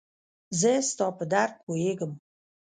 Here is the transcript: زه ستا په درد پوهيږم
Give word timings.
زه 0.59 0.71
ستا 0.89 1.07
په 1.17 1.23
درد 1.31 1.53
پوهيږم 1.63 2.11